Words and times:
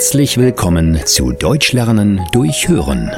Herzlich 0.00 0.38
willkommen 0.38 0.98
zu 1.04 1.30
Deutsch 1.32 1.74
lernen 1.74 2.26
durch 2.32 2.66
Hören. 2.66 3.10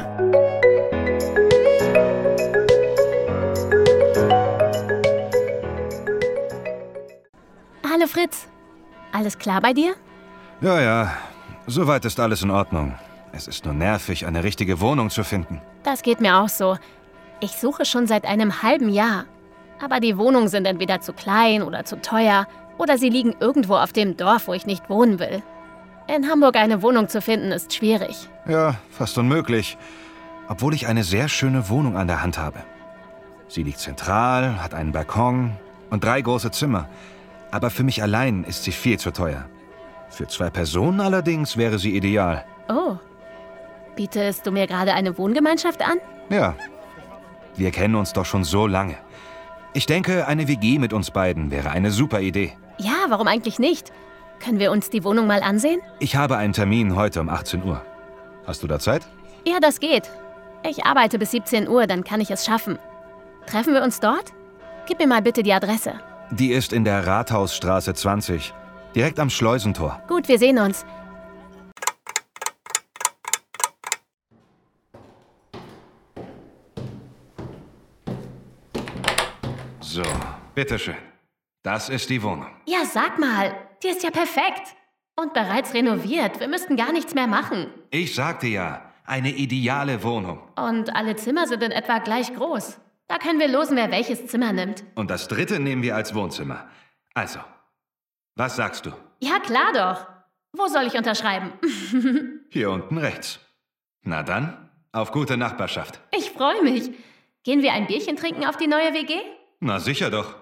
Hallo 7.88 8.08
Fritz. 8.08 8.48
Alles 9.12 9.38
klar 9.38 9.60
bei 9.60 9.72
dir? 9.72 9.94
Ja, 10.60 10.80
ja. 10.80 11.12
Soweit 11.68 12.04
ist 12.04 12.18
alles 12.18 12.42
in 12.42 12.50
Ordnung. 12.50 12.96
Es 13.30 13.46
ist 13.46 13.64
nur 13.64 13.74
nervig, 13.74 14.26
eine 14.26 14.42
richtige 14.42 14.80
Wohnung 14.80 15.08
zu 15.08 15.22
finden. 15.22 15.62
Das 15.84 16.02
geht 16.02 16.20
mir 16.20 16.38
auch 16.38 16.48
so. 16.48 16.76
Ich 17.38 17.52
suche 17.52 17.84
schon 17.84 18.08
seit 18.08 18.24
einem 18.24 18.64
halben 18.64 18.88
Jahr. 18.88 19.26
Aber 19.80 20.00
die 20.00 20.18
Wohnungen 20.18 20.48
sind 20.48 20.66
entweder 20.66 21.00
zu 21.00 21.12
klein 21.12 21.62
oder 21.62 21.84
zu 21.84 22.02
teuer 22.02 22.48
oder 22.76 22.98
sie 22.98 23.08
liegen 23.08 23.36
irgendwo 23.38 23.76
auf 23.76 23.92
dem 23.92 24.16
Dorf, 24.16 24.48
wo 24.48 24.52
ich 24.52 24.66
nicht 24.66 24.90
wohnen 24.90 25.20
will. 25.20 25.44
In 26.14 26.28
Hamburg 26.28 26.56
eine 26.56 26.82
Wohnung 26.82 27.08
zu 27.08 27.22
finden 27.22 27.52
ist 27.52 27.72
schwierig. 27.72 28.28
Ja, 28.46 28.74
fast 28.90 29.16
unmöglich. 29.16 29.78
Obwohl 30.46 30.74
ich 30.74 30.86
eine 30.86 31.04
sehr 31.04 31.26
schöne 31.28 31.70
Wohnung 31.70 31.96
an 31.96 32.06
der 32.06 32.22
Hand 32.22 32.36
habe. 32.36 32.58
Sie 33.48 33.62
liegt 33.62 33.78
zentral, 33.78 34.62
hat 34.62 34.74
einen 34.74 34.92
Balkon 34.92 35.52
und 35.88 36.04
drei 36.04 36.20
große 36.20 36.50
Zimmer. 36.50 36.86
Aber 37.50 37.70
für 37.70 37.82
mich 37.82 38.02
allein 38.02 38.44
ist 38.44 38.64
sie 38.64 38.72
viel 38.72 38.98
zu 38.98 39.10
teuer. 39.10 39.46
Für 40.10 40.28
zwei 40.28 40.50
Personen 40.50 41.00
allerdings 41.00 41.56
wäre 41.56 41.78
sie 41.78 41.96
ideal. 41.96 42.44
Oh. 42.68 42.96
Bietest 43.96 44.46
du 44.46 44.50
mir 44.50 44.66
gerade 44.66 44.92
eine 44.92 45.16
Wohngemeinschaft 45.16 45.80
an? 45.80 45.96
Ja. 46.28 46.54
Wir 47.56 47.70
kennen 47.70 47.94
uns 47.94 48.12
doch 48.12 48.26
schon 48.26 48.44
so 48.44 48.66
lange. 48.66 48.96
Ich 49.72 49.86
denke, 49.86 50.26
eine 50.26 50.46
WG 50.46 50.78
mit 50.78 50.92
uns 50.92 51.10
beiden 51.10 51.50
wäre 51.50 51.70
eine 51.70 51.90
super 51.90 52.20
Idee. 52.20 52.52
Ja, 52.76 53.06
warum 53.08 53.28
eigentlich 53.28 53.58
nicht? 53.58 53.92
Können 54.42 54.58
wir 54.58 54.72
uns 54.72 54.90
die 54.90 55.04
Wohnung 55.04 55.28
mal 55.28 55.40
ansehen? 55.40 55.80
Ich 56.00 56.16
habe 56.16 56.36
einen 56.36 56.52
Termin 56.52 56.96
heute 56.96 57.20
um 57.20 57.28
18 57.28 57.62
Uhr. 57.62 57.80
Hast 58.44 58.64
du 58.64 58.66
da 58.66 58.80
Zeit? 58.80 59.06
Ja, 59.46 59.60
das 59.60 59.78
geht. 59.78 60.10
Ich 60.68 60.84
arbeite 60.84 61.16
bis 61.20 61.30
17 61.30 61.68
Uhr, 61.68 61.86
dann 61.86 62.02
kann 62.02 62.20
ich 62.20 62.28
es 62.28 62.44
schaffen. 62.44 62.76
Treffen 63.46 63.72
wir 63.72 63.84
uns 63.84 64.00
dort? 64.00 64.32
Gib 64.86 64.98
mir 64.98 65.06
mal 65.06 65.22
bitte 65.22 65.44
die 65.44 65.52
Adresse. 65.52 65.94
Die 66.32 66.50
ist 66.50 66.72
in 66.72 66.84
der 66.84 67.06
Rathausstraße 67.06 67.94
20, 67.94 68.52
direkt 68.96 69.20
am 69.20 69.30
Schleusentor. 69.30 70.02
Gut, 70.08 70.26
wir 70.26 70.40
sehen 70.40 70.58
uns. 70.58 70.84
So, 79.80 80.02
bitteschön. 80.56 80.96
Das 81.62 81.88
ist 81.88 82.10
die 82.10 82.20
Wohnung. 82.20 82.46
Ja, 82.66 82.84
sag 82.84 83.20
mal, 83.20 83.54
die 83.82 83.88
ist 83.88 84.02
ja 84.02 84.10
perfekt. 84.10 84.74
Und 85.14 85.34
bereits 85.34 85.74
renoviert. 85.74 86.40
Wir 86.40 86.48
müssten 86.48 86.76
gar 86.76 86.92
nichts 86.92 87.14
mehr 87.14 87.26
machen. 87.26 87.66
Ich 87.90 88.14
sagte 88.14 88.46
ja, 88.46 88.90
eine 89.04 89.30
ideale 89.30 90.02
Wohnung. 90.02 90.40
Und 90.56 90.94
alle 90.96 91.16
Zimmer 91.16 91.46
sind 91.46 91.62
in 91.62 91.70
etwa 91.70 91.98
gleich 91.98 92.34
groß. 92.34 92.78
Da 93.08 93.18
können 93.18 93.38
wir 93.38 93.48
losen, 93.48 93.76
wer 93.76 93.90
welches 93.90 94.26
Zimmer 94.26 94.54
nimmt. 94.54 94.84
Und 94.94 95.10
das 95.10 95.28
dritte 95.28 95.60
nehmen 95.60 95.82
wir 95.82 95.96
als 95.96 96.14
Wohnzimmer. 96.14 96.66
Also, 97.12 97.40
was 98.36 98.56
sagst 98.56 98.86
du? 98.86 98.92
Ja, 99.20 99.38
klar 99.38 99.72
doch. 99.74 100.06
Wo 100.52 100.66
soll 100.66 100.86
ich 100.86 100.94
unterschreiben? 100.94 101.52
Hier 102.50 102.70
unten 102.70 102.96
rechts. 102.96 103.38
Na 104.02 104.22
dann, 104.22 104.70
auf 104.92 105.12
gute 105.12 105.36
Nachbarschaft. 105.36 106.00
Ich 106.10 106.30
freue 106.30 106.62
mich. 106.62 106.90
Gehen 107.44 107.62
wir 107.62 107.72
ein 107.72 107.86
Bierchen 107.86 108.16
trinken 108.16 108.46
auf 108.46 108.56
die 108.56 108.66
neue 108.66 108.94
WG? 108.94 109.14
Na 109.60 109.78
sicher 109.78 110.10
doch. 110.10 110.41